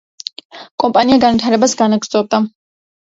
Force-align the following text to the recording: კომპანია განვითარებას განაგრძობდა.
კომპანია 0.83 1.17
განვითარებას 1.23 1.75
განაგრძობდა. 1.83 2.41